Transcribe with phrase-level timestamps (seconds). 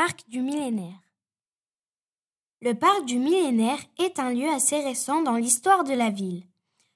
[0.00, 1.02] Parc du millénaire.
[2.62, 6.44] Le parc du millénaire est un lieu assez récent dans l'histoire de la ville.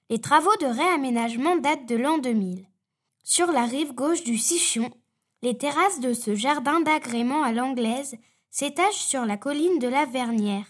[0.09, 2.65] Les travaux de réaménagement datent de l'an 2000.
[3.25, 4.89] Sur la rive gauche du Sichon,
[5.43, 8.15] les terrasses de ce jardin d'agrément à l'anglaise
[8.51, 10.69] s'étagent sur la colline de la Vernière,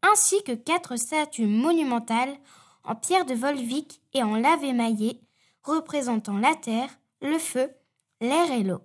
[0.00, 2.34] ainsi que quatre statues monumentales
[2.84, 5.20] en pierre de Volvic et en lave émaillée,
[5.62, 7.70] représentant la terre, le feu,
[8.22, 8.80] l'air et l'eau.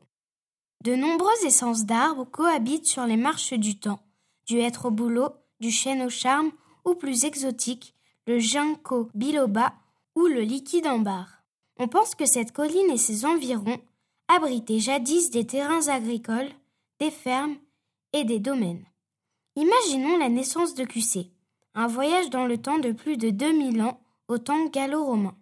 [0.84, 4.00] De nombreuses essences d'arbres cohabitent sur les marches du temps,
[4.48, 6.52] du hêtre au boulot, du chêne au charme,
[6.86, 7.94] ou plus exotique,
[8.28, 9.74] le ginkgo biloba
[10.16, 11.44] ou le liquide ambar.
[11.78, 13.82] On pense que cette colline et ses environs
[14.30, 16.52] abritaient jadis des terrains agricoles,
[17.00, 17.58] des fermes
[18.14, 18.86] et des domaines.
[19.58, 21.30] Imaginons la naissance de QC,
[21.76, 25.36] un voyage dans le temps de plus de 2000 ans au temps gallo-romain.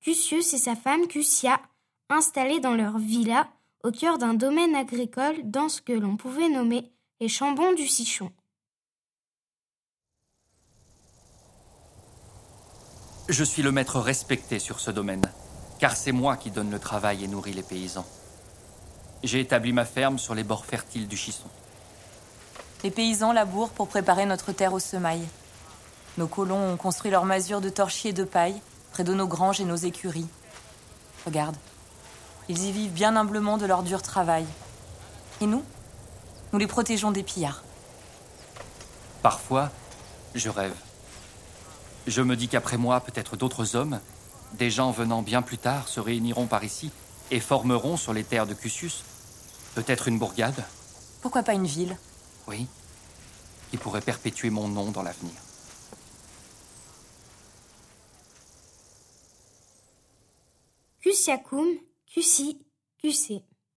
[0.00, 1.60] Cusius et sa femme Cussia,
[2.08, 3.48] installés dans leur villa
[3.84, 8.32] au cœur d'un domaine agricole dans ce que l'on pouvait nommer les chambons du Sichon.
[13.28, 15.30] Je suis le maître respecté sur ce domaine,
[15.78, 18.06] car c'est moi qui donne le travail et nourris les paysans.
[19.22, 21.48] J'ai établi ma ferme sur les bords fertiles du Chisson.
[22.82, 25.22] Les paysans labourent pour préparer notre terre au semail.
[26.16, 28.60] Nos colons ont construit leurs masures de torchis et de paille
[28.92, 30.28] près de nos granges et nos écuries.
[31.24, 31.56] Regarde,
[32.48, 34.46] ils y vivent bien humblement de leur dur travail.
[35.40, 35.62] Et nous
[36.52, 37.64] Nous les protégeons des pillards.
[39.22, 39.70] Parfois,
[40.34, 40.74] je rêve.
[42.06, 44.00] Je me dis qu'après moi, peut-être d'autres hommes,
[44.54, 46.90] des gens venant bien plus tard, se réuniront par ici
[47.30, 49.04] et formeront sur les terres de Cusius
[49.74, 50.64] peut-être une bourgade.
[51.20, 51.96] Pourquoi pas une ville?
[52.46, 52.66] Oui,
[53.70, 55.34] qui pourrait perpétuer mon nom dans l'avenir.
[61.02, 61.68] Cusiacum,
[62.14, 62.64] Cusi,
[63.00, 63.42] Cusé.